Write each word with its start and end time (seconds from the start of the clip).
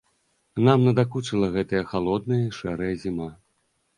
Нам 0.67 0.85
надакучыла 0.87 1.49
гэтая 1.57 1.83
халодная 1.93 2.41
і 2.45 2.49
шэрая 2.61 2.91
зіма. 3.03 3.29